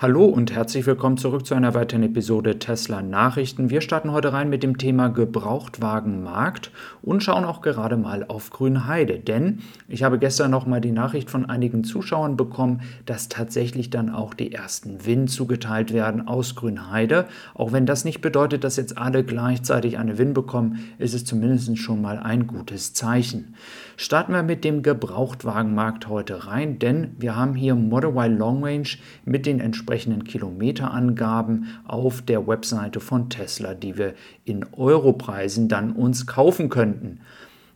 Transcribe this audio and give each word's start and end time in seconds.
Hallo 0.00 0.26
und 0.26 0.54
herzlich 0.54 0.86
willkommen 0.86 1.16
zurück 1.16 1.44
zu 1.44 1.56
einer 1.56 1.74
weiteren 1.74 2.04
Episode 2.04 2.60
Tesla 2.60 3.02
Nachrichten. 3.02 3.68
Wir 3.68 3.80
starten 3.80 4.12
heute 4.12 4.32
rein 4.32 4.48
mit 4.48 4.62
dem 4.62 4.78
Thema 4.78 5.08
Gebrauchtwagenmarkt 5.08 6.70
und 7.02 7.24
schauen 7.24 7.44
auch 7.44 7.62
gerade 7.62 7.96
mal 7.96 8.24
auf 8.28 8.50
Grünheide, 8.50 9.18
denn 9.18 9.58
ich 9.88 10.04
habe 10.04 10.20
gestern 10.20 10.52
noch 10.52 10.66
mal 10.66 10.80
die 10.80 10.92
Nachricht 10.92 11.30
von 11.30 11.50
einigen 11.50 11.82
Zuschauern 11.82 12.36
bekommen, 12.36 12.82
dass 13.06 13.28
tatsächlich 13.28 13.90
dann 13.90 14.08
auch 14.08 14.34
die 14.34 14.52
ersten 14.52 15.04
Win 15.04 15.26
zugeteilt 15.26 15.92
werden 15.92 16.28
aus 16.28 16.54
Grünheide. 16.54 17.26
Auch 17.54 17.72
wenn 17.72 17.84
das 17.84 18.04
nicht 18.04 18.20
bedeutet, 18.20 18.62
dass 18.62 18.76
jetzt 18.76 18.98
alle 18.98 19.24
gleichzeitig 19.24 19.98
eine 19.98 20.16
Win 20.16 20.32
bekommen, 20.32 20.78
ist 20.98 21.12
es 21.12 21.24
zumindest 21.24 21.76
schon 21.76 22.00
mal 22.00 22.20
ein 22.20 22.46
gutes 22.46 22.92
Zeichen. 22.92 23.56
Starten 23.96 24.32
wir 24.32 24.44
mit 24.44 24.62
dem 24.62 24.84
Gebrauchtwagenmarkt 24.84 26.06
heute 26.06 26.46
rein, 26.46 26.78
denn 26.78 27.16
wir 27.18 27.34
haben 27.34 27.56
hier 27.56 27.74
Model 27.74 28.10
Y 28.10 28.38
Long 28.38 28.62
Range 28.62 28.88
mit 29.24 29.44
den 29.44 29.58
entsprechenden 29.58 29.87
entsprechenden 29.88 30.24
Kilometerangaben 30.24 31.80
auf 31.86 32.20
der 32.20 32.46
Webseite 32.46 33.00
von 33.00 33.30
Tesla, 33.30 33.72
die 33.72 33.96
wir 33.96 34.12
in 34.44 34.66
Europreisen 34.72 35.68
dann 35.68 35.92
uns 35.92 36.26
kaufen 36.26 36.68
könnten. 36.68 37.20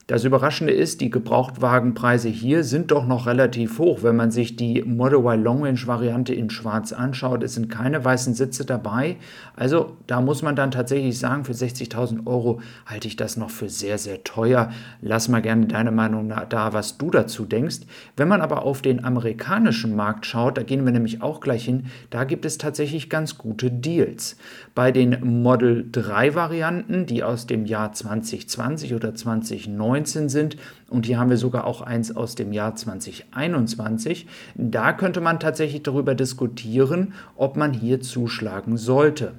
Das 0.08 0.24
Überraschende 0.24 0.72
ist, 0.72 1.00
die 1.00 1.10
Gebrauchtwagenpreise 1.10 2.28
hier 2.28 2.64
sind 2.64 2.90
doch 2.90 3.06
noch 3.06 3.26
relativ 3.26 3.78
hoch. 3.78 4.02
Wenn 4.02 4.16
man 4.16 4.32
sich 4.32 4.56
die 4.56 4.82
Model 4.82 5.20
Y 5.20 5.42
Long 5.42 5.62
Range 5.64 5.86
Variante 5.86 6.34
in 6.34 6.50
Schwarz 6.50 6.92
anschaut, 6.92 7.44
es 7.44 7.54
sind 7.54 7.70
keine 7.70 8.04
weißen 8.04 8.34
Sitze 8.34 8.64
dabei. 8.64 9.16
Also 9.54 9.96
da 10.08 10.20
muss 10.20 10.42
man 10.42 10.56
dann 10.56 10.72
tatsächlich 10.72 11.18
sagen, 11.18 11.44
für 11.44 11.52
60.000 11.52 12.26
Euro 12.26 12.60
halte 12.84 13.06
ich 13.06 13.14
das 13.14 13.36
noch 13.36 13.50
für 13.50 13.68
sehr, 13.68 13.96
sehr 13.96 14.24
teuer. 14.24 14.70
Lass 15.02 15.28
mal 15.28 15.40
gerne 15.40 15.66
deine 15.66 15.92
Meinung 15.92 16.32
da, 16.48 16.72
was 16.72 16.98
du 16.98 17.10
dazu 17.10 17.44
denkst. 17.44 17.80
Wenn 18.16 18.26
man 18.26 18.40
aber 18.40 18.64
auf 18.64 18.82
den 18.82 19.04
amerikanischen 19.04 19.94
Markt 19.94 20.26
schaut, 20.26 20.58
da 20.58 20.64
gehen 20.64 20.84
wir 20.84 20.92
nämlich 20.92 21.22
auch 21.22 21.40
gleich 21.40 21.64
hin, 21.64 21.86
da 22.10 22.24
gibt 22.24 22.44
es 22.44 22.58
tatsächlich 22.58 23.08
ganz 23.08 23.38
gute 23.38 23.70
Deals. 23.70 24.36
Bei 24.74 24.90
den 24.90 25.42
Model 25.42 25.86
3 25.92 26.34
Varianten, 26.34 27.06
die 27.06 27.22
aus 27.22 27.46
dem 27.46 27.66
Jahr 27.66 27.92
2020 27.92 28.94
oder 28.94 29.14
2019 29.14 29.91
2019 29.92 30.28
sind 30.28 30.56
und 30.88 31.06
hier 31.06 31.18
haben 31.18 31.30
wir 31.30 31.36
sogar 31.36 31.66
auch 31.66 31.82
eins 31.82 32.14
aus 32.14 32.34
dem 32.34 32.52
Jahr 32.52 32.74
2021. 32.74 34.26
Da 34.54 34.92
könnte 34.92 35.20
man 35.20 35.40
tatsächlich 35.40 35.82
darüber 35.82 36.14
diskutieren, 36.14 37.14
ob 37.36 37.56
man 37.56 37.72
hier 37.72 38.00
zuschlagen 38.00 38.76
sollte. 38.76 39.32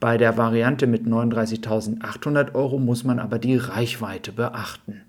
Bei 0.00 0.18
der 0.18 0.36
Variante 0.36 0.86
mit 0.86 1.06
39.800 1.06 2.54
Euro 2.54 2.78
muss 2.78 3.04
man 3.04 3.18
aber 3.18 3.38
die 3.38 3.56
Reichweite 3.56 4.32
beachten. 4.32 5.00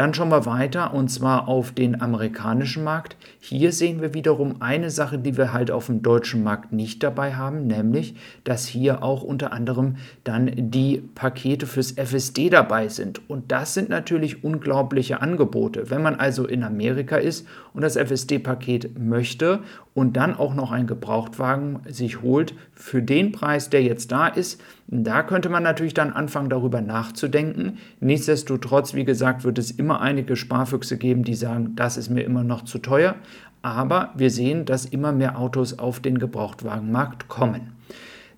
Dann 0.00 0.14
schauen 0.14 0.30
wir 0.30 0.46
weiter 0.46 0.94
und 0.94 1.10
zwar 1.10 1.46
auf 1.46 1.72
den 1.72 2.00
amerikanischen 2.00 2.84
Markt. 2.84 3.18
Hier 3.38 3.70
sehen 3.70 4.00
wir 4.00 4.14
wiederum 4.14 4.62
eine 4.62 4.88
Sache, 4.88 5.18
die 5.18 5.36
wir 5.36 5.52
halt 5.52 5.70
auf 5.70 5.88
dem 5.88 6.00
deutschen 6.00 6.42
Markt 6.42 6.72
nicht 6.72 7.02
dabei 7.02 7.34
haben, 7.34 7.66
nämlich, 7.66 8.14
dass 8.44 8.64
hier 8.64 9.02
auch 9.02 9.22
unter 9.22 9.52
anderem 9.52 9.96
dann 10.24 10.50
die 10.56 11.02
Pakete 11.14 11.66
fürs 11.66 11.92
FSD 11.92 12.48
dabei 12.48 12.88
sind. 12.88 13.28
Und 13.28 13.52
das 13.52 13.74
sind 13.74 13.90
natürlich 13.90 14.42
unglaubliche 14.42 15.20
Angebote. 15.20 15.90
Wenn 15.90 16.00
man 16.00 16.14
also 16.14 16.46
in 16.46 16.62
Amerika 16.62 17.16
ist 17.16 17.46
und 17.74 17.82
das 17.82 17.96
FSD-Paket 17.96 18.98
möchte 18.98 19.60
und 20.00 20.16
dann 20.16 20.34
auch 20.34 20.54
noch 20.54 20.72
einen 20.72 20.86
Gebrauchtwagen 20.86 21.80
sich 21.86 22.22
holt 22.22 22.54
für 22.72 23.02
den 23.02 23.32
Preis, 23.32 23.68
der 23.68 23.82
jetzt 23.82 24.10
da 24.10 24.28
ist, 24.28 24.58
da 24.86 25.22
könnte 25.22 25.50
man 25.50 25.62
natürlich 25.62 25.92
dann 25.92 26.14
anfangen, 26.14 26.48
darüber 26.48 26.80
nachzudenken. 26.80 27.76
Nichtsdestotrotz, 28.00 28.94
wie 28.94 29.04
gesagt, 29.04 29.44
wird 29.44 29.58
es 29.58 29.70
immer 29.70 30.00
einige 30.00 30.36
Sparfüchse 30.36 30.96
geben, 30.96 31.22
die 31.22 31.34
sagen, 31.34 31.76
das 31.76 31.98
ist 31.98 32.08
mir 32.08 32.22
immer 32.22 32.44
noch 32.44 32.64
zu 32.64 32.78
teuer. 32.78 33.14
Aber 33.60 34.14
wir 34.16 34.30
sehen, 34.30 34.64
dass 34.64 34.86
immer 34.86 35.12
mehr 35.12 35.38
Autos 35.38 35.78
auf 35.78 36.00
den 36.00 36.18
Gebrauchtwagenmarkt 36.18 37.28
kommen. 37.28 37.72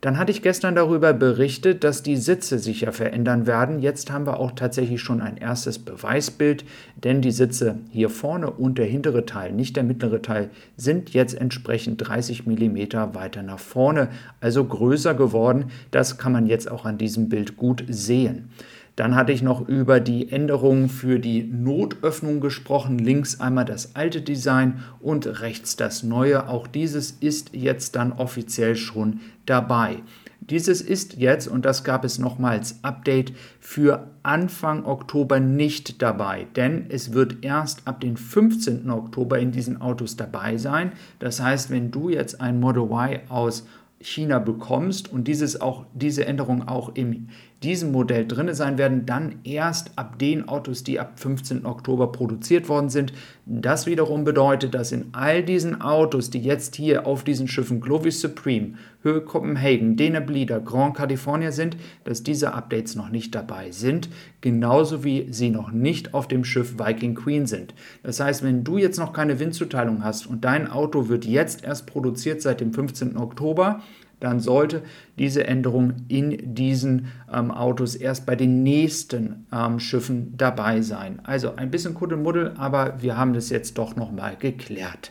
Dann 0.03 0.19
hatte 0.19 0.33
ich 0.33 0.43
gestern 0.43 0.75
darüber 0.75 1.13
berichtet, 1.13 1.85
dass 1.85 2.03
die 2.03 2.17
Sitze 2.17 2.59
sich 2.59 2.81
ja 2.81 2.91
verändern 2.91 3.47
werden. 3.47 3.79
Jetzt 3.79 4.11
haben 4.11 4.27
wir 4.27 4.41
auch 4.41 4.51
tatsächlich 4.51 5.01
schon 5.01 5.21
ein 5.21 5.37
erstes 5.37 5.79
Beweisbild, 5.79 6.65
denn 6.97 7.23
die 7.23 7.31
Sitze 7.31 7.77
hier 7.89 8.11
vorne 8.11 8.51
und 8.51 8.79
der 8.79 8.87
hintere 8.87 9.27
Teil, 9.27 9.53
nicht 9.53 9.77
der 9.77 9.85
mittlere 9.85 10.21
Teil, 10.21 10.51
sind 10.77 11.11
jetzt 11.11 11.35
entsprechend 11.35 11.99
30 11.99 12.47
mm 12.47 12.79
weiter 13.15 13.45
nach 13.45 13.61
vorne, 13.61 14.09
also 14.41 14.65
größer 14.65 15.15
geworden. 15.15 15.67
Das 15.93 16.19
kann 16.19 16.33
man 16.33 16.47
jetzt 16.47 16.69
auch 16.69 16.85
an 16.85 16.99
diesem 16.99 17.29
Bild 17.29 17.57
gut 17.57 17.85
sehen. 17.89 18.51
Dann 18.97 19.15
hatte 19.15 19.33
ich 19.33 19.43
noch 19.43 19.67
über 19.69 20.01
die 20.01 20.31
Änderungen 20.31 20.89
für 20.89 21.19
die 21.19 21.45
Notöffnung 21.45 22.41
gesprochen. 22.41 22.99
Links 22.99 23.41
einmal 23.41 23.65
das 23.65 23.97
alte 23.97 24.21
Design 24.21 24.83
und 25.01 25.41
rechts 25.41 25.77
das 25.77 26.03
neue. 26.03 26.49
Auch 26.49 26.67
dieses 26.67 27.11
ist 27.11 27.55
jetzt 27.55 27.97
dann 27.97 28.13
offiziell 28.13 28.77
schon 28.77 29.21
dabei. 29.47 30.03
Dieses 30.41 30.83
ist 30.83 31.15
jetzt, 31.19 31.47
und 31.47 31.65
das 31.65 31.85
gab 31.85 32.05
es 32.05 32.19
nochmals 32.19 32.83
Update, 32.83 33.33
für 33.61 34.09
Anfang 34.25 34.85
Oktober 34.85 35.39
nicht 35.39 36.03
dabei, 36.03 36.49
denn 36.57 36.87
es 36.89 37.13
wird 37.13 37.45
erst 37.45 37.87
ab 37.87 38.01
dem 38.01 38.17
15. 38.17 38.91
Oktober 38.91 39.39
in 39.39 39.53
diesen 39.53 39.81
Autos 39.81 40.17
dabei 40.17 40.57
sein. 40.57 40.93
Das 41.21 41.41
heißt, 41.41 41.71
wenn 41.71 41.93
du 41.93 42.09
jetzt 42.09 42.41
ein 42.41 42.59
Model 42.59 42.83
Y 42.91 43.21
aus 43.29 43.67
China 44.03 44.39
bekommst 44.39 45.13
und 45.13 45.29
dieses 45.29 45.61
auch, 45.61 45.85
diese 45.95 46.27
Änderung 46.27 46.69
auch 46.69 46.95
in 46.95 47.29
diesem 47.63 47.93
Modell 47.93 48.27
drin 48.27 48.53
sein 48.55 48.77
werden, 48.77 49.07
dann 49.07 49.37
erst 49.45 49.93
ab 49.97 50.19
den 50.19 50.49
Autos, 50.49 50.83
die 50.83 50.99
ab 50.99 51.21
15. 51.21 51.65
Oktober 51.65 52.11
produziert 52.11 52.69
worden 52.69 52.91
sind. 52.91 53.13
Das 53.47 53.87
wiederum 53.87 54.25
bedeutet, 54.25 54.75
dass 54.75 54.93
in 54.93 55.07
all 55.13 55.43
diesen 55.43 55.81
Autos, 55.81 56.31
die 56.31 56.41
jetzt 56.41 56.75
hier 56.77 57.07
auf 57.07 57.23
diesen 57.23 57.49
Schiffen 57.49 57.81
Glovis 57.81 58.21
Supreme, 58.21 58.75
Höhe 59.03 59.21
Copenhagen, 59.21 59.97
Dene 59.97 60.21
Bleeder, 60.21 60.61
Grand 60.61 60.97
California 60.97 61.53
sind, 61.53 61.77
dass 62.05 62.23
diese 62.23 62.55
Updates 62.55 62.95
noch 62.95 63.11
nicht 63.11 63.35
dabei 63.35 63.71
sind, 63.71 64.09
genauso 64.41 65.05
wie 65.05 65.27
sie 65.31 65.51
noch 65.51 65.73
nicht 65.73 66.15
auf 66.15 66.29
dem 66.29 66.45
Schiff 66.45 66.79
Viking 66.79 67.15
Queen 67.15 67.47
sind. 67.47 67.75
Das 68.03 68.21
heißt, 68.21 68.43
wenn 68.43 68.65
du 68.65 68.79
jetzt 68.79 68.99
noch 68.99 69.13
keine 69.13 69.39
Windzuteilung 69.41 70.05
hast 70.05 70.27
und 70.27 70.45
dein 70.45 70.71
Auto 70.71 71.09
wird 71.09 71.25
jetzt 71.25 71.65
erst 71.65 71.87
produziert 71.87 72.43
seit 72.43 72.61
dem 72.61 72.73
15. 72.73 73.17
Oktober, 73.17 73.83
dann 74.23 74.39
sollte 74.39 74.83
diese 75.19 75.49
Änderung 75.49 75.95
in 76.07 76.55
diesen 76.55 77.09
ähm, 77.33 77.51
Autos 77.51 77.97
erst 77.97 78.25
bei 78.25 78.37
den 78.37 78.63
nächsten 78.63 79.47
ähm, 79.53 79.81
Schiffen 79.81 80.37
dabei 80.37 80.81
sein. 80.81 81.19
Also 81.25 81.57
ein 81.57 81.73
bisschen 81.73 81.95
Kuddelmuddel, 81.95 82.55
aber 82.57 83.03
wir 83.03 83.17
haben 83.17 83.35
das 83.35 83.51
jetzt 83.51 83.79
doch 83.79 83.97
nochmal 83.97 84.37
geklärt. 84.37 85.11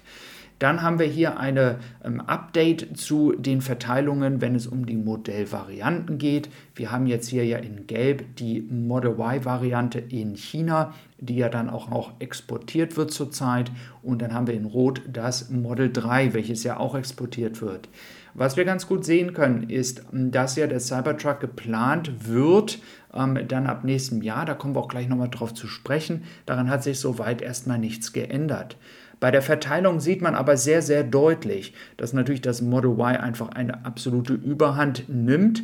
Dann 0.62 0.84
haben 0.84 1.00
wir 1.00 1.08
hier 1.08 1.40
ein 1.40 1.58
ähm, 2.04 2.22
Update 2.22 2.96
zu 2.96 3.32
den 3.32 3.62
Verteilungen, 3.62 4.42
wenn 4.42 4.54
es 4.54 4.68
um 4.68 4.86
die 4.86 4.96
Modellvarianten 4.96 6.20
geht. 6.20 6.50
Wir 6.76 6.92
haben 6.92 7.08
jetzt 7.08 7.30
hier 7.30 7.44
ja 7.44 7.58
in 7.58 7.88
Gelb 7.88 8.36
die 8.36 8.62
Model 8.62 9.14
Y-Variante 9.14 9.98
in 9.98 10.36
China, 10.36 10.94
die 11.18 11.38
ja 11.38 11.50
dann 11.50 11.68
auch, 11.68 11.92
auch 11.92 12.12
exportiert 12.20 12.96
wird 12.96 13.10
zurzeit. 13.10 13.72
Und 14.04 14.22
dann 14.22 14.36
haben 14.36 14.46
wir 14.46 14.54
in 14.54 14.66
Rot 14.66 15.02
das 15.12 15.50
Model 15.50 15.92
3, 15.92 16.36
welches 16.36 16.64
ja 16.64 16.78
auch 16.78 16.94
exportiert 16.94 17.60
wird. 17.64 17.90
Was 18.36 18.56
wir 18.56 18.64
ganz 18.64 18.86
gut 18.86 19.04
sehen 19.04 19.34
können, 19.34 19.68
ist, 19.68 20.04
dass 20.12 20.58
ja 20.58 20.68
der 20.68 20.80
Cybertruck 20.80 21.40
geplant 21.40 22.28
wird, 22.28 22.78
ähm, 23.16 23.48
dann 23.48 23.66
ab 23.66 23.84
nächstem 23.84 24.22
Jahr. 24.22 24.46
Da 24.46 24.54
kommen 24.54 24.76
wir 24.76 24.82
auch 24.82 24.90
gleich 24.90 25.10
nochmal 25.10 25.30
drauf 25.30 25.56
zu 25.56 25.66
sprechen. 25.66 26.22
Daran 26.46 26.70
hat 26.70 26.84
sich 26.84 27.00
soweit 27.00 27.42
erstmal 27.42 27.80
nichts 27.80 28.14
geändert. 28.14 28.78
Bei 29.22 29.30
der 29.30 29.44
Verteilung 29.44 30.00
sieht 30.00 30.24
man 30.24 30.34
aber 30.34 30.58
sehr, 30.58 30.82
sehr 30.82 31.04
deutlich, 31.04 31.76
dass 31.96 32.12
natürlich 32.12 32.42
das 32.42 32.64
Model 32.64 32.94
Y 32.94 33.18
einfach 33.18 33.50
eine 33.50 33.86
absolute 33.86 34.34
Überhand 34.34 35.08
nimmt, 35.10 35.62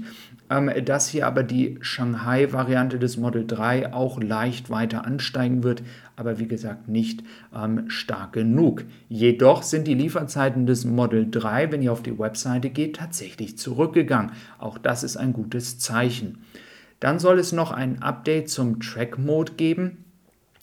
ähm, 0.51 0.71
dass 0.85 1.09
hier 1.09 1.25
aber 1.25 1.41
die 1.41 1.79
Shanghai-Variante 1.81 2.99
des 2.99 3.17
Model 3.17 3.47
3 3.47 3.93
auch 3.93 4.21
leicht 4.21 4.69
weiter 4.69 5.05
ansteigen 5.05 5.63
wird, 5.63 5.81
aber 6.15 6.37
wie 6.37 6.47
gesagt 6.47 6.87
nicht 6.87 7.23
ähm, 7.51 7.89
stark 7.89 8.33
genug. 8.33 8.85
Jedoch 9.09 9.63
sind 9.63 9.87
die 9.87 9.95
Lieferzeiten 9.95 10.67
des 10.67 10.85
Model 10.85 11.27
3, 11.27 11.71
wenn 11.71 11.81
ihr 11.81 11.91
auf 11.91 12.03
die 12.03 12.19
Webseite 12.19 12.69
geht, 12.69 12.97
tatsächlich 12.97 13.57
zurückgegangen. 13.57 14.33
Auch 14.59 14.77
das 14.77 15.01
ist 15.01 15.17
ein 15.17 15.33
gutes 15.33 15.79
Zeichen. 15.79 16.43
Dann 16.99 17.17
soll 17.17 17.39
es 17.39 17.53
noch 17.53 17.71
ein 17.71 18.03
Update 18.03 18.51
zum 18.51 18.79
Track 18.81 19.17
Mode 19.17 19.53
geben. 19.53 20.03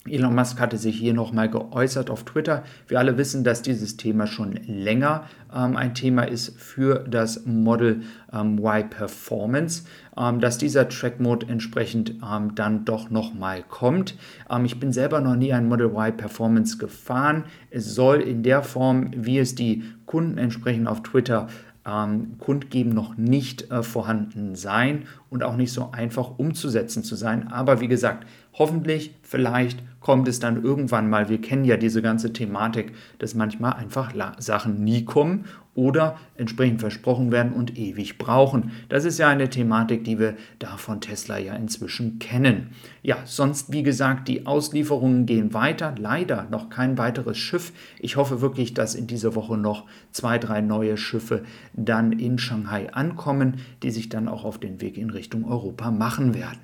Elon 0.07 0.35
Musk 0.35 0.59
hatte 0.59 0.77
sich 0.77 0.97
hier 0.99 1.15
nochmal 1.15 1.49
geäußert 1.49 2.11
auf 2.11 2.25
Twitter. 2.25 2.63
Wir 2.87 2.99
alle 2.99 3.17
wissen, 3.17 3.43
dass 3.43 3.63
dieses 3.63 3.97
Thema 3.97 4.27
schon 4.27 4.53
länger 4.67 5.23
ähm, 5.51 5.75
ein 5.75 5.95
Thema 5.95 6.27
ist 6.27 6.59
für 6.59 6.99
das 7.09 7.47
Model 7.47 8.03
ähm, 8.31 8.59
Y 8.59 8.87
Performance, 8.87 9.85
ähm, 10.15 10.39
dass 10.39 10.59
dieser 10.59 10.89
Track 10.89 11.19
Mode 11.19 11.47
entsprechend 11.49 12.13
ähm, 12.23 12.53
dann 12.53 12.85
doch 12.85 13.09
nochmal 13.09 13.63
kommt. 13.67 14.15
Ähm, 14.47 14.65
ich 14.65 14.79
bin 14.79 14.93
selber 14.93 15.21
noch 15.21 15.35
nie 15.35 15.53
ein 15.53 15.67
Model 15.67 15.87
Y 15.87 16.15
Performance 16.15 16.77
gefahren. 16.77 17.45
Es 17.71 17.95
soll 17.95 18.21
in 18.21 18.43
der 18.43 18.61
Form, 18.61 19.09
wie 19.15 19.39
es 19.39 19.55
die 19.55 19.85
Kunden 20.05 20.37
entsprechend 20.37 20.87
auf 20.87 21.01
Twitter 21.01 21.47
ähm, 21.85 22.37
kundgeben, 22.39 22.93
noch 22.93 23.17
nicht 23.17 23.71
äh, 23.71 23.83
vorhanden 23.83 24.55
sein 24.55 25.03
und 25.29 25.43
auch 25.43 25.55
nicht 25.55 25.71
so 25.71 25.91
einfach 25.91 26.37
umzusetzen 26.37 27.03
zu 27.03 27.15
sein. 27.15 27.47
Aber 27.49 27.79
wie 27.79 27.87
gesagt, 27.87 28.25
hoffentlich, 28.53 29.15
vielleicht 29.21 29.83
kommt 29.99 30.27
es 30.27 30.39
dann 30.39 30.63
irgendwann 30.63 31.09
mal. 31.09 31.29
Wir 31.29 31.41
kennen 31.41 31.65
ja 31.65 31.77
diese 31.77 32.01
ganze 32.01 32.33
Thematik, 32.33 32.93
dass 33.19 33.35
manchmal 33.35 33.73
einfach 33.73 34.13
Sachen 34.39 34.83
nie 34.83 35.05
kommen 35.05 35.45
oder 35.75 36.17
entsprechend 36.37 36.79
versprochen 36.79 37.31
werden 37.31 37.51
und 37.51 37.77
ewig 37.77 38.17
brauchen. 38.17 38.71
Das 38.89 39.05
ist 39.05 39.19
ja 39.19 39.27
eine 39.27 39.49
Thematik, 39.49 40.05
die 40.05 40.17
wir 40.17 40.35
da 40.57 40.77
von 40.77 41.01
Tesla 41.01 41.37
ja 41.37 41.53
inzwischen 41.53 42.17
kennen. 42.17 42.71
Ja, 43.03 43.17
sonst 43.25 43.71
wie 43.71 43.83
gesagt, 43.83 44.27
die 44.27 44.45
Auslieferungen 44.47 45.25
gehen 45.25 45.53
weiter. 45.53 45.93
Leider 45.97 46.47
noch 46.49 46.69
kein 46.69 46.97
weiteres 46.97 47.37
Schiff. 47.37 47.73
Ich 47.99 48.15
hoffe 48.15 48.41
wirklich, 48.41 48.73
dass 48.73 48.95
in 48.95 49.05
dieser 49.05 49.35
Woche 49.35 49.57
noch 49.57 49.85
zwei, 50.11 50.39
drei 50.39 50.61
neue 50.61 50.97
Schiffe 50.97 51.43
dann 51.73 52.13
in 52.13 52.37
Shanghai 52.37 52.91
ankommen, 52.93 53.55
die 53.83 53.91
sich 53.91 54.09
dann 54.09 54.27
auch 54.27 54.45
auf 54.45 54.57
den 54.57 54.81
Weg 54.81 54.97
in 54.97 55.09
Richtung 55.09 55.45
Europa 55.45 55.91
machen 55.91 56.33
werden. 56.33 56.59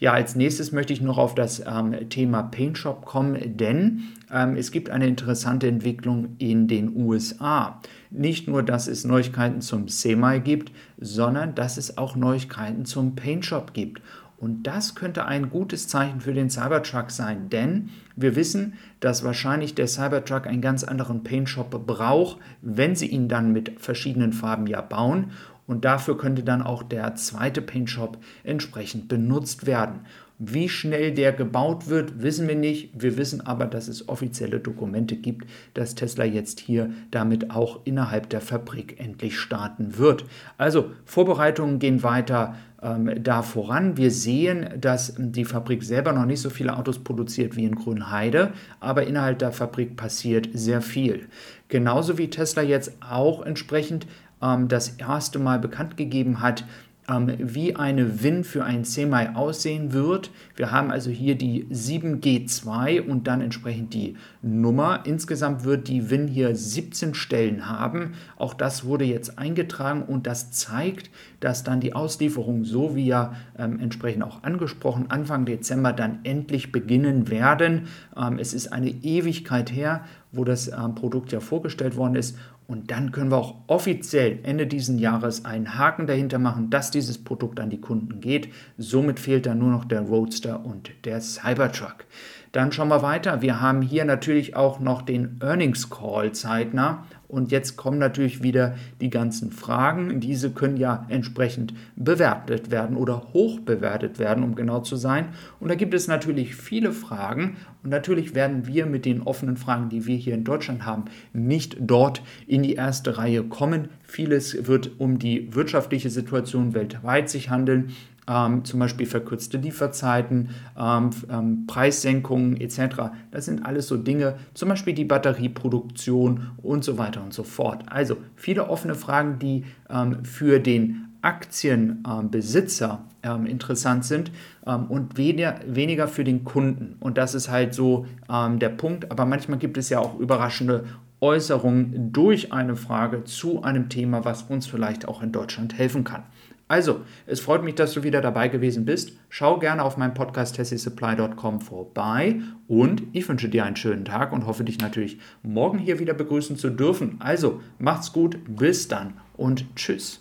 Ja, 0.00 0.14
als 0.14 0.34
nächstes 0.34 0.72
möchte 0.72 0.94
ich 0.94 1.02
noch 1.02 1.18
auf 1.18 1.34
das 1.34 1.62
ähm, 1.66 2.08
Thema 2.08 2.42
Paint 2.42 2.78
Shop 2.78 3.04
kommen, 3.04 3.58
denn 3.58 4.04
ähm, 4.32 4.56
es 4.56 4.72
gibt 4.72 4.88
eine 4.88 5.06
interessante 5.06 5.68
Entwicklung 5.68 6.36
in 6.38 6.68
den 6.68 6.96
USA. 6.96 7.80
Nicht 8.10 8.48
nur, 8.48 8.62
dass 8.62 8.88
es 8.88 9.04
Neuigkeiten 9.04 9.60
zum 9.60 9.88
Semi 9.88 10.40
gibt, 10.40 10.72
sondern 10.98 11.54
dass 11.54 11.76
es 11.76 11.96
auch 11.96 12.16
Neuigkeiten 12.16 12.84
zum 12.84 13.14
Paint 13.14 13.44
Shop 13.44 13.72
gibt. 13.72 14.02
Und 14.36 14.62
das 14.62 14.94
könnte 14.94 15.26
ein 15.26 15.50
gutes 15.50 15.86
Zeichen 15.86 16.22
für 16.22 16.32
den 16.32 16.48
Cybertruck 16.48 17.10
sein, 17.10 17.50
denn 17.50 17.90
wir 18.16 18.36
wissen, 18.36 18.72
dass 18.98 19.22
wahrscheinlich 19.22 19.74
der 19.74 19.86
Cybertruck 19.86 20.46
einen 20.46 20.62
ganz 20.62 20.82
anderen 20.82 21.22
Paint 21.22 21.50
Shop 21.50 21.70
braucht, 21.86 22.38
wenn 22.62 22.96
sie 22.96 23.06
ihn 23.06 23.28
dann 23.28 23.52
mit 23.52 23.78
verschiedenen 23.78 24.32
Farben 24.32 24.66
ja 24.66 24.80
bauen. 24.80 25.32
Und 25.66 25.84
dafür 25.84 26.16
könnte 26.16 26.42
dann 26.42 26.62
auch 26.62 26.82
der 26.82 27.14
zweite 27.16 27.62
Paint 27.62 27.90
Shop 27.90 28.18
entsprechend 28.42 29.08
benutzt 29.08 29.66
werden. 29.66 30.00
Wie 30.42 30.70
schnell 30.70 31.12
der 31.12 31.34
gebaut 31.34 31.88
wird, 31.88 32.22
wissen 32.22 32.48
wir 32.48 32.54
nicht. 32.54 32.90
Wir 32.94 33.18
wissen 33.18 33.42
aber, 33.42 33.66
dass 33.66 33.88
es 33.88 34.08
offizielle 34.08 34.58
Dokumente 34.58 35.14
gibt, 35.14 35.46
dass 35.74 35.94
Tesla 35.94 36.24
jetzt 36.24 36.60
hier 36.60 36.88
damit 37.10 37.50
auch 37.50 37.80
innerhalb 37.84 38.30
der 38.30 38.40
Fabrik 38.40 38.98
endlich 38.98 39.38
starten 39.38 39.98
wird. 39.98 40.24
Also 40.56 40.92
Vorbereitungen 41.04 41.78
gehen 41.78 42.02
weiter 42.02 42.54
ähm, 42.82 43.22
da 43.22 43.42
voran. 43.42 43.98
Wir 43.98 44.10
sehen, 44.10 44.70
dass 44.80 45.12
die 45.18 45.44
Fabrik 45.44 45.82
selber 45.82 46.14
noch 46.14 46.24
nicht 46.24 46.40
so 46.40 46.48
viele 46.48 46.74
Autos 46.74 47.00
produziert 47.00 47.54
wie 47.56 47.66
in 47.66 47.74
Grünheide, 47.74 48.54
aber 48.80 49.06
innerhalb 49.06 49.40
der 49.40 49.52
Fabrik 49.52 49.94
passiert 49.94 50.48
sehr 50.54 50.80
viel. 50.80 51.28
Genauso 51.68 52.16
wie 52.16 52.30
Tesla 52.30 52.62
jetzt 52.62 52.92
auch 53.06 53.44
entsprechend 53.44 54.06
ähm, 54.40 54.68
das 54.68 54.96
erste 54.96 55.38
Mal 55.38 55.58
bekannt 55.58 55.98
gegeben 55.98 56.40
hat, 56.40 56.64
ähm, 57.10 57.34
wie 57.38 57.76
eine 57.76 58.22
WIN 58.22 58.44
für 58.44 58.64
ein 58.64 58.84
Semi 58.84 59.28
aussehen 59.34 59.92
wird. 59.92 60.30
Wir 60.56 60.70
haben 60.70 60.90
also 60.90 61.10
hier 61.10 61.34
die 61.34 61.64
7G2 61.64 63.02
und 63.02 63.26
dann 63.26 63.40
entsprechend 63.40 63.94
die 63.94 64.16
Nummer. 64.42 65.00
Insgesamt 65.04 65.64
wird 65.64 65.88
die 65.88 66.10
WIN 66.10 66.28
hier 66.28 66.54
17 66.54 67.14
Stellen 67.14 67.68
haben. 67.68 68.12
Auch 68.36 68.54
das 68.54 68.84
wurde 68.84 69.04
jetzt 69.04 69.38
eingetragen 69.38 70.02
und 70.02 70.26
das 70.26 70.52
zeigt, 70.52 71.10
dass 71.40 71.64
dann 71.64 71.80
die 71.80 71.94
Auslieferung, 71.94 72.64
so 72.64 72.94
wie 72.94 73.06
ja 73.06 73.34
ähm, 73.58 73.80
entsprechend 73.80 74.22
auch 74.22 74.42
angesprochen, 74.42 75.06
Anfang 75.08 75.44
Dezember 75.44 75.92
dann 75.92 76.20
endlich 76.24 76.70
beginnen 76.70 77.28
werden. 77.30 77.88
Ähm, 78.16 78.38
es 78.38 78.54
ist 78.54 78.72
eine 78.72 78.90
Ewigkeit 78.90 79.72
her, 79.72 80.04
wo 80.32 80.44
das 80.44 80.68
ähm, 80.68 80.94
Produkt 80.94 81.32
ja 81.32 81.40
vorgestellt 81.40 81.96
worden 81.96 82.14
ist 82.14 82.36
und 82.70 82.92
dann 82.92 83.10
können 83.10 83.32
wir 83.32 83.36
auch 83.36 83.56
offiziell 83.66 84.38
Ende 84.44 84.68
dieses 84.68 85.00
Jahres 85.00 85.44
einen 85.44 85.76
Haken 85.76 86.06
dahinter 86.06 86.38
machen, 86.38 86.70
dass 86.70 86.92
dieses 86.92 87.18
Produkt 87.18 87.58
an 87.58 87.68
die 87.68 87.80
Kunden 87.80 88.20
geht. 88.20 88.48
Somit 88.78 89.18
fehlt 89.18 89.46
dann 89.46 89.58
nur 89.58 89.72
noch 89.72 89.84
der 89.84 90.02
Roadster 90.02 90.64
und 90.64 90.88
der 91.04 91.20
Cybertruck. 91.20 92.04
Dann 92.52 92.70
schauen 92.70 92.86
wir 92.86 93.02
weiter. 93.02 93.42
Wir 93.42 93.60
haben 93.60 93.82
hier 93.82 94.04
natürlich 94.04 94.54
auch 94.54 94.78
noch 94.78 95.02
den 95.02 95.40
Earnings 95.42 95.90
Call 95.90 96.30
zeitnah 96.30 97.06
und 97.30 97.52
jetzt 97.52 97.76
kommen 97.76 97.98
natürlich 97.98 98.42
wieder 98.42 98.74
die 99.00 99.10
ganzen 99.10 99.52
Fragen. 99.52 100.20
Diese 100.20 100.50
können 100.50 100.76
ja 100.76 101.06
entsprechend 101.08 101.74
bewertet 101.96 102.70
werden 102.70 102.96
oder 102.96 103.32
hoch 103.32 103.60
bewertet 103.60 104.18
werden, 104.18 104.42
um 104.42 104.54
genau 104.54 104.80
zu 104.80 104.96
sein. 104.96 105.28
Und 105.60 105.68
da 105.68 105.76
gibt 105.76 105.94
es 105.94 106.08
natürlich 106.08 106.56
viele 106.56 106.92
Fragen. 106.92 107.56
Und 107.82 107.90
natürlich 107.90 108.34
werden 108.34 108.66
wir 108.66 108.86
mit 108.86 109.04
den 109.04 109.22
offenen 109.22 109.56
Fragen, 109.56 109.88
die 109.88 110.06
wir 110.06 110.16
hier 110.16 110.34
in 110.34 110.44
Deutschland 110.44 110.84
haben, 110.84 111.04
nicht 111.32 111.76
dort 111.80 112.22
in 112.46 112.62
die 112.62 112.74
erste 112.74 113.16
Reihe 113.16 113.44
kommen. 113.44 113.88
Vieles 114.02 114.66
wird 114.66 114.98
um 114.98 115.18
die 115.18 115.54
wirtschaftliche 115.54 116.10
Situation 116.10 116.74
weltweit 116.74 117.30
sich 117.30 117.48
handeln 117.48 117.92
ähm, 118.30 118.64
zum 118.64 118.78
Beispiel 118.78 119.06
verkürzte 119.06 119.58
Lieferzeiten, 119.58 120.50
ähm, 120.78 121.10
ähm, 121.28 121.66
Preissenkungen 121.66 122.60
etc. 122.60 123.10
Das 123.32 123.46
sind 123.46 123.66
alles 123.66 123.88
so 123.88 123.96
Dinge, 123.96 124.36
zum 124.54 124.68
Beispiel 124.68 124.94
die 124.94 125.04
Batterieproduktion 125.04 126.50
und 126.62 126.84
so 126.84 126.96
weiter 126.96 127.22
und 127.22 127.34
so 127.34 127.42
fort. 127.42 127.82
Also 127.86 128.16
viele 128.36 128.68
offene 128.68 128.94
Fragen, 128.94 129.38
die 129.38 129.64
ähm, 129.88 130.24
für 130.24 130.60
den 130.60 131.08
Aktienbesitzer 131.22 133.04
ähm, 133.22 133.44
interessant 133.44 134.04
sind 134.04 134.30
ähm, 134.66 134.86
und 134.86 135.18
weniger, 135.18 135.56
weniger 135.66 136.08
für 136.08 136.24
den 136.24 136.44
Kunden. 136.44 136.96
Und 137.00 137.18
das 137.18 137.34
ist 137.34 137.50
halt 137.50 137.74
so 137.74 138.06
ähm, 138.30 138.58
der 138.58 138.70
Punkt. 138.70 139.10
Aber 139.10 139.26
manchmal 139.26 139.58
gibt 139.58 139.76
es 139.76 139.90
ja 139.90 139.98
auch 139.98 140.18
überraschende 140.18 140.84
Äußerungen 141.20 142.12
durch 142.12 142.52
eine 142.52 142.76
Frage 142.76 143.24
zu 143.24 143.62
einem 143.62 143.90
Thema, 143.90 144.24
was 144.24 144.44
uns 144.44 144.66
vielleicht 144.66 145.06
auch 145.06 145.22
in 145.22 145.32
Deutschland 145.32 145.76
helfen 145.76 146.04
kann. 146.04 146.22
Also, 146.70 147.00
es 147.26 147.40
freut 147.40 147.64
mich, 147.64 147.74
dass 147.74 147.94
du 147.94 148.04
wieder 148.04 148.20
dabei 148.20 148.46
gewesen 148.46 148.84
bist. 148.84 149.18
Schau 149.28 149.58
gerne 149.58 149.82
auf 149.82 149.96
meinem 149.96 150.14
Podcast 150.14 150.54
tessysupply.com 150.54 151.60
vorbei 151.60 152.42
und 152.68 153.02
ich 153.10 153.28
wünsche 153.28 153.48
dir 153.48 153.64
einen 153.64 153.74
schönen 153.74 154.04
Tag 154.04 154.32
und 154.32 154.46
hoffe 154.46 154.62
dich 154.62 154.78
natürlich 154.78 155.18
morgen 155.42 155.78
hier 155.78 155.98
wieder 155.98 156.14
begrüßen 156.14 156.56
zu 156.56 156.70
dürfen. 156.70 157.16
Also, 157.18 157.60
macht's 157.80 158.12
gut, 158.12 158.38
bis 158.46 158.86
dann 158.86 159.14
und 159.36 159.66
tschüss. 159.74 160.20